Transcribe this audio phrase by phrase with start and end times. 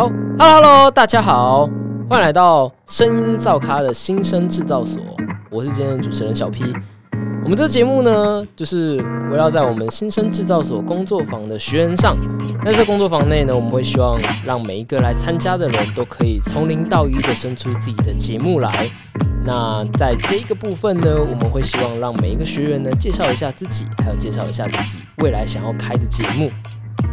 [0.00, 1.68] 好，Hello，大家好，
[2.08, 5.02] 欢迎来到声音造咖的新生制造所，
[5.50, 6.64] 我是今天的主持人小 P。
[7.44, 8.96] 我们这节目呢，就是
[9.30, 12.16] 围绕在我们新生制造所工作坊的学员上。
[12.64, 18.90] 在这工作坊内呢，我们会希望让每一个来参加的人都可以从零到一的生出自己的节目来。
[19.44, 26.50] 那在这一个部分呢，我们会希望让每一个学员呢介绍一下自己，还有介绍一下自己未来想要开的节目。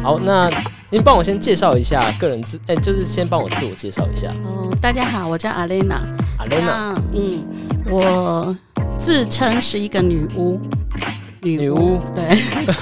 [0.00, 0.48] 好，那
[0.90, 4.28] 您帮我先介绍一下个人自，哎、就是先帮我自我介绍一下。
[4.42, 6.00] 哦，大家好，我叫阿蕾娜。
[6.38, 7.44] 阿莲娜，嗯，
[7.90, 8.56] 我
[8.98, 10.58] 自称是一个女巫。
[11.42, 12.34] 女巫，对，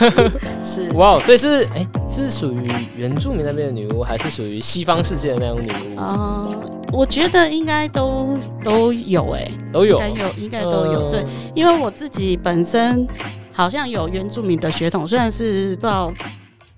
[0.65, 5.99] 是哇哦，所以是哎、是属于原住民那边的女巫，还是属于西方世界的那种女巫？
[5.99, 6.49] 呃，
[6.93, 11.09] 我觉得应该都都有哎、都有，应该有，应该都有。
[11.09, 13.05] 嗯对，因为我自己本身
[13.53, 16.13] 好像有原住民的血统，虽然是不知道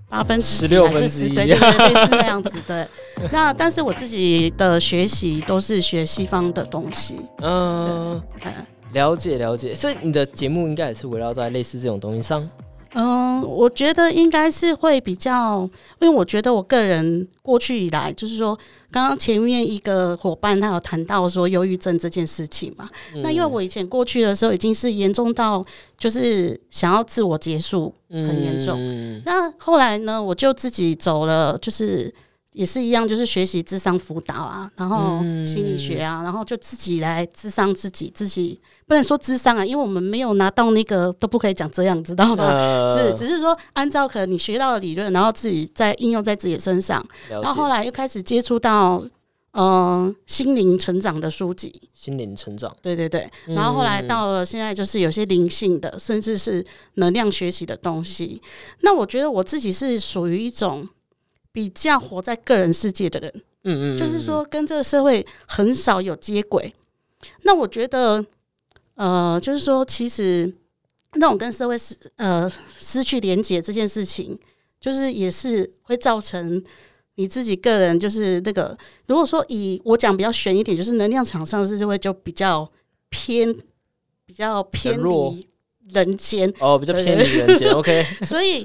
[0.08, 2.88] 八分之几16还是分之一十对对对，类似那样子的。
[3.30, 8.52] 那但是我自己的学习都是学西方的东西，嗯，嗯。
[8.94, 9.74] 了解了解。
[9.74, 12.48] 所以你的节目应该也是围绕在类似这种东西上。
[12.94, 15.68] 嗯，我觉得应该是会比较，
[16.00, 18.58] 因为我觉得我个人过去以来，就是说，
[18.90, 22.88] 刚刚前面一个伙伴他有谈到说忧郁症这件事情嘛，
[23.22, 25.64] 那因为我以前过去的时候已经是严重到
[25.98, 29.22] 就是想要自我结束，很严重嗯。
[29.24, 32.12] 那后来呢，我就自己走了，就是
[32.52, 42.44] 也是一样，就是学习智商辅导啊，然后嗯心理学啊，然后就自己来智商自己，自己不能说智商啊，因为我们没有拿到那个都不可以讲这样，知道吗？
[42.44, 46.98] 呃是，只是说按照可能你学到的理论，然后自己再应用在自己身上，
[47.30, 49.02] 了然后后来又开始接触到
[49.52, 52.74] 呃心灵成长的书籍，心灵成长。
[52.80, 58.40] 对对对，然后后来嗯到了现在就是有些灵性的，甚至是能量学习的东西。
[58.80, 60.86] 那我觉得我自己是属于一种
[61.52, 63.32] 比较活在个人世界的人，
[63.64, 66.72] 嗯嗯，就是说跟这个社会很少有接轨。
[67.42, 68.24] 那我觉得，
[68.94, 70.52] 呃，就是说其实
[71.14, 74.38] 那种跟社会失呃失去连接这件事情，
[74.80, 76.62] 就是也是会造成。
[77.20, 82.70] 你自己个人就是那个，如果说以我讲比较悬一点，就是能量场上是会就比较
[83.08, 83.52] 偏，
[84.24, 85.48] 比较偏离
[85.92, 87.72] 人间，哦，比较偏离人间。
[87.72, 88.64] OK， 所以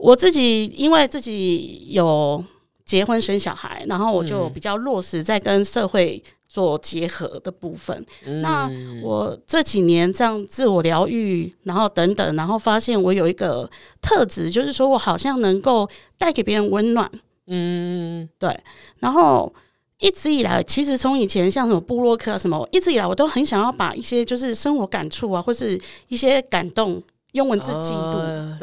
[0.00, 2.42] 我自己因为自己有
[2.84, 8.04] 结婚生小孩，然后我就嗯比较落实在跟社会做结合的部分。
[8.42, 17.08] 那嗯我这几年这样自我疗愈，然后等等，然后发现我有一个特质，就是说我好像能够带给别人温暖。
[17.46, 18.58] 嗯对，
[19.00, 19.52] 然后
[19.98, 27.02] 一直以来，其实从以前像什么布洛克啊什么，一直以来我都很想要把一些就是生活感触啊，或是一些感动
[27.32, 28.18] 用文字记录。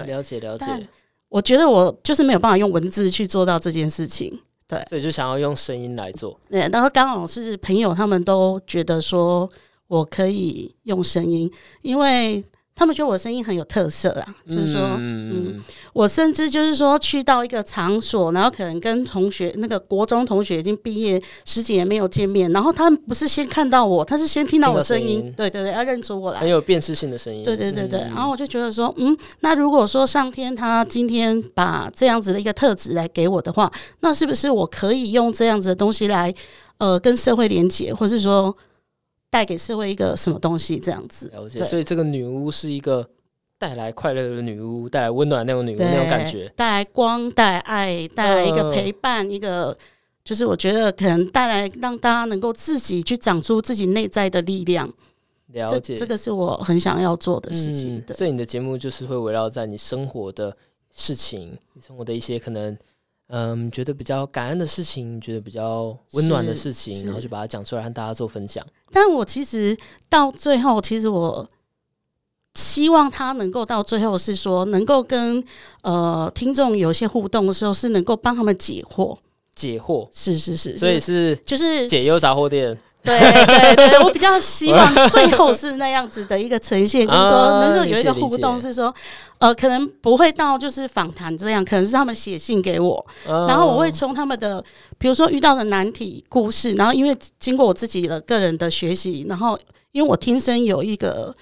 [0.06, 0.66] 了解了解。
[1.30, 4.40] 我觉得我就是没有办法用文字去做到这件事情。
[4.68, 6.38] 对所以就想要用声音来做。
[6.50, 9.50] 对，然后刚好是朋友他们都觉得说
[9.88, 11.50] 我可以用声音，
[11.82, 12.44] 因为
[12.78, 14.80] 他们觉得我声音很有特色啊，就是说。
[14.98, 15.62] 嗯
[15.94, 26.48] 我甚至就是说去到一个场所，然后可能跟同学那个国中同学已经毕业十几年没有见面，然后他们不是先看到我，他是先听到我声音，声音对对对，要认出我来很。
[26.48, 27.44] 有辨识性的声音。
[27.44, 33.72] 对对对对，嗯然后我就觉得说，嗯，那如果说上天他今天把这样子的一个特质来给我的话，
[34.02, 36.32] 那是不是我可以用这样子的东西来，
[36.78, 38.56] 呃，跟社会连接，或是说
[39.38, 41.30] 带给社会一个什么东西这样子？
[41.32, 41.64] 了解。
[41.64, 43.08] 所以这个女巫是一个
[43.60, 46.52] 带来快乐的女巫，带来温暖的那种女巫，那种感觉。
[46.56, 49.78] 带来光，带来爱，带来一个嗯陪伴，一个
[50.24, 54.92] 就是我觉得可能带来让大家能够自己去长出自己内在的力量。
[55.54, 58.04] 了解这个是我很想要做的事情。
[58.16, 60.58] 所以你的节目就是会围绕在你生活的
[60.90, 62.76] 事情，你生活的一些可能。
[63.30, 68.66] 嗯，觉得比较感恩的事情，觉得比较温暖的事情，然后就把它讲出来，和大家做分享。
[68.92, 69.78] 但我其实
[70.10, 71.46] 到最后，其实我
[72.56, 75.44] 希望他能够到最后是说，能够跟
[75.82, 79.18] 呃听众有一些互动的时候，是能够帮他们解惑。
[79.54, 82.80] 解惑，是是是，所以是是就是解忧杂货店。
[83.08, 88.94] 对对对，我比较 希望最后是那样子的一个呈现，就是说啊能够有一个互动，是说
[89.40, 94.64] 呃，可能不会到就是访谈这样，可能是他们写信给我，然后我会嗯从他们的
[94.98, 99.58] 比如说遇到的难题故事，然后因为经过我自己的个人的学习，然后
[99.92, 101.34] 因为我天生有一个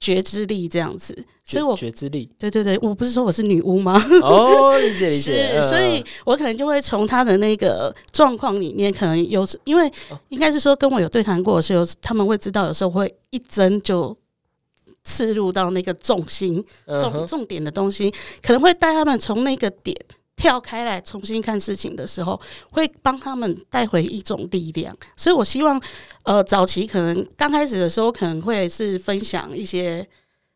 [0.00, 3.94] 觉知力这样子，所以我觉知力对对对，我不是说我是女巫吗？
[4.22, 5.58] 哦，理解理解。
[5.58, 14.16] 是，嗯所以我可能就会从他的那个状况里面，可能有时因为哦应该是说跟我有对谈过的时候，他们会知道有时候会一针就
[15.04, 18.12] 刺入到那个重心、重重点的东西，
[18.42, 19.96] 可能会带他们从那个点
[20.36, 22.40] 跳开来重新看事情的时候，
[22.70, 24.96] 会帮他们带回一种力量。
[25.16, 25.80] 所以我希望，
[26.24, 30.06] 呃，早期可能刚开始的时候，可能会是分享一些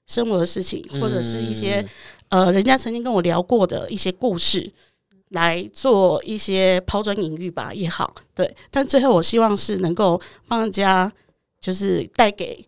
[0.06, 1.86] 生活的事情，或者是一些
[2.28, 4.70] 呃，人家曾经跟我聊过的一些故事，
[5.28, 8.14] 来做一些抛砖引玉吧也好。
[8.34, 11.10] 对，但最后我希望是能够帮人家，
[11.60, 12.66] 就是带给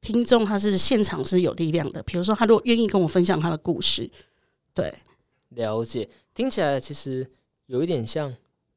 [0.00, 2.02] 听众，他是现场是有力量的。
[2.02, 4.10] 比如说，他如果愿意跟我分享他的故事，
[4.74, 4.92] 对，
[5.54, 6.08] 了解。
[6.34, 7.28] 听起来其实
[7.66, 8.34] 有一点像，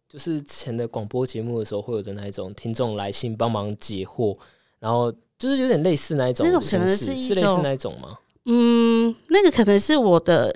[0.09, 4.37] 就是前的广播节目的时候会有的那一种听众来信帮忙解惑，
[4.79, 8.17] 然后就是有点类似那一种，那种可能是是类似那一种吗？
[8.45, 10.55] 嗯，那个可能是我的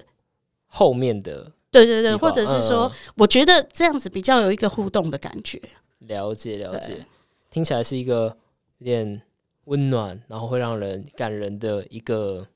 [0.68, 5.62] 后面的，对对对，或者是说，我觉得这样子比较有一个互动的感觉。
[6.00, 7.06] 了解了解，
[7.50, 8.36] 听起来是一个
[8.80, 9.21] 有点
[9.66, 12.48] 温暖，然后会让人感人的一个。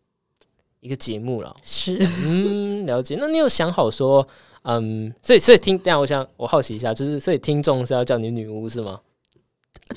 [0.84, 3.16] 一个节目了，是嗯，了解。
[3.18, 4.28] 那你有想好说，
[4.64, 9.00] 嗯，所以所以听，这样我想我好奇一下，就是所以听众是要叫你女巫是吗？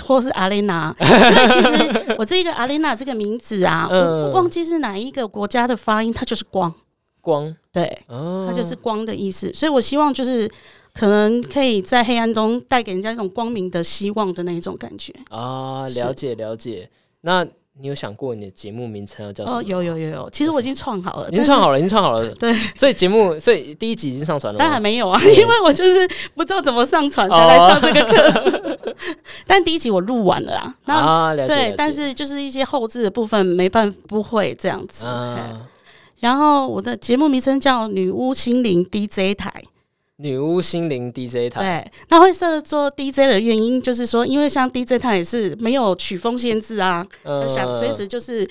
[0.04, 0.94] 或是阿莲娜？
[0.96, 6.72] 其实我这个阿莲娜这个名字啊，我忘记是哪一个国家的发音，它就是光
[7.20, 9.52] 光，对，它就是光的意思。
[9.52, 10.48] 所以我希望就是
[10.94, 15.84] 可能可以在黑暗中带给人家一种光明的希望的那一种感觉啊。
[15.88, 16.88] 了解了解，
[17.22, 17.44] 那。
[17.78, 19.58] 你有想过你的节目名称要叫什么？
[19.58, 22.26] 哦，有有有有，其实我已经创好了，已经创好了，已经创好了。
[22.36, 24.58] 对，所以节目，所以第一集已经上传了。
[24.58, 28.78] 但还没有啊，因为我就是不知道怎么上传才来上这个课。
[29.46, 30.54] 但第一集我录完了
[30.86, 35.04] 啊，那对，但是就是一些后置的部分没办法不会这样子。
[36.20, 39.52] 然后我的节目名称叫《女巫心灵 DJ 台》。
[40.18, 47.06] 女巫心灵 DJ 台，对，那会设做 DJ 的原因就是说，因为像 DJ 台也是没有曲风限制啊，
[47.46, 48.46] 想随时就是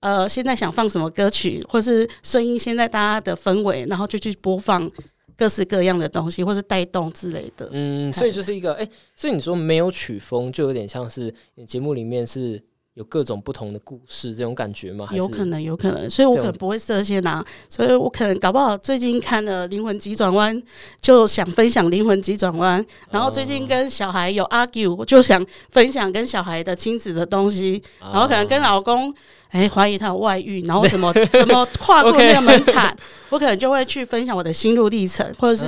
[0.00, 4.90] 呃，现在想放什么歌曲，或是顺应现在大家的氛围，然后就去播放
[5.36, 7.68] 各式各样的东西，或是带动之类的。
[7.72, 11.34] 嗯，所以就是一个哎，所以你说没有曲风，就有点像是
[11.66, 12.62] 节目里面是。
[12.96, 15.06] 有各种不同的故事，这种感觉吗？
[15.12, 17.44] 有可能，有可能，所以我可能不会设限啊。
[17.68, 20.56] 所以我可能搞不好最近看了《灵魂急转弯》，
[21.02, 22.82] 就想分享《灵魂急转弯》。
[23.10, 27.82] 然后最近跟小孩有 argue，我就想分享跟小孩的亲子的东西。
[28.00, 29.14] 然后可能跟老公。
[29.50, 32.94] 哎，怀疑他有外遇，然后怎么 怎么跨过那个门槛，
[33.30, 35.64] 我可能就会去分享我的心路历程，或者是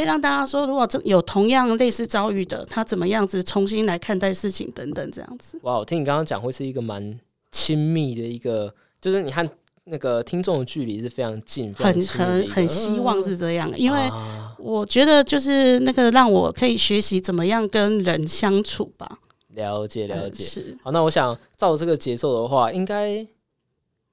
[0.00, 5.58] 哎让大家说，如果这有同样类似遭遇的，他怎么样子重新来看待事情等等这样子。
[5.62, 7.18] 哇，我听你刚刚讲，会是一个蛮
[7.52, 9.48] 亲密的一个，就是你和
[9.84, 13.98] 那个听众的距离是非常近，很很很希望是这样，因为
[14.58, 19.18] 我觉得就是那个让我可以学习怎么样跟人相处吧。
[19.54, 20.92] 了解了解，是好。
[20.92, 23.26] 那我想照这个节奏的话，应该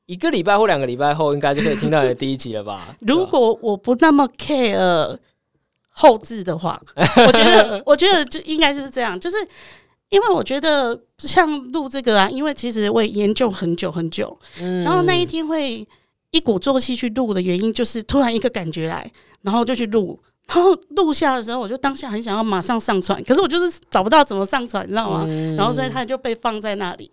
[0.07, 2.97] 一个礼拜或两个礼拜后，应该就可以听到你的第一集了吧？
[3.05, 5.17] 如果我不那么 care
[5.99, 9.19] 后置的话， 我觉得我觉得就应该就是这样。
[9.19, 9.37] 就是
[10.09, 14.37] 因为我觉得像录这个啊，因为其实我也研究很久很久，
[14.85, 15.85] 然后那一天会
[16.31, 19.11] 一鼓作气去录的原因，就是突然一个感觉来，
[19.41, 20.19] 然后就去录。
[20.47, 25.27] 然后录下的时候，我就当下很想要马上上传，可是我就是找不到怎么上传，你知道吗？
[25.57, 27.11] 然后所以它就被放在那里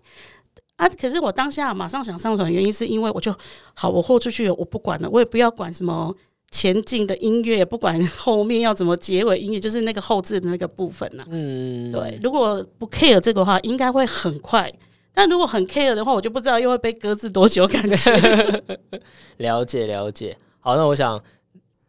[0.76, 0.88] 啊。
[0.88, 3.34] 可是我当下马上想上传，原因是因为我就
[3.74, 6.14] 好，我豁出去了，我不管了，我也不要管什么
[6.50, 11.24] 前进的音乐，不管后面要怎么结尾音乐，就是那个后置的那个部分呐。
[11.30, 12.18] 嗯，对。
[12.22, 14.68] 如果不 care 这个话，应该会很快；
[15.12, 18.62] 但如果很 care 的话，我就不知道又会被搁置多久，感觉。
[19.38, 20.36] 了解了解。
[20.60, 21.22] 好，那我想。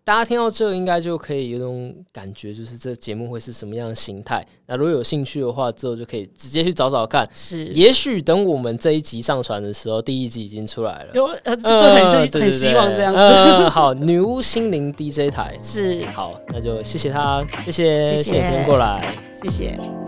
[0.05, 4.45] 大家听到这，应该就可以有种感觉，就是这节目会是什么样的形态。
[4.67, 7.27] 那如果有兴趣的话，之后就可以直接去找找看。
[7.33, 11.09] 是，也许等我们这一集上传的时候，第一集已经出来了。
[11.15, 13.67] 有，呃，这很很希望这样子。
[13.69, 19.03] 好，女巫心灵 DJ 台是好，那就谢谢他，谢谢，谢谢今天过来，
[19.41, 20.04] 谢谢。